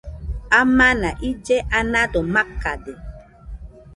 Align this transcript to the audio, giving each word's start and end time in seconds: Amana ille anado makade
Amana 0.59 1.09
ille 1.29 1.57
anado 1.79 2.19
makade 2.33 2.93